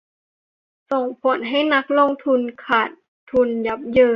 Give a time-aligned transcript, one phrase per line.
[0.91, 2.89] ส่งผลให้นักลงทุนขาด
[3.31, 4.09] ทุนยับเยิน